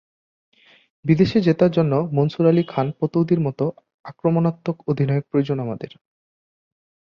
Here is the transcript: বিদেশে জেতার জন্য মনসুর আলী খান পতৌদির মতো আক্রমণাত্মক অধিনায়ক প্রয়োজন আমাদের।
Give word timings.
বিদেশে 1.05 1.37
জেতার 1.41 1.71
জন্য 1.71 1.93
মনসুর 2.13 2.45
আলী 2.47 2.63
খান 2.67 2.87
পতৌদির 2.99 3.39
মতো 3.39 3.65
আক্রমণাত্মক 4.05 4.77
অধিনায়ক 4.91 5.25
প্রয়োজন 5.29 5.57
আমাদের। 5.59 5.91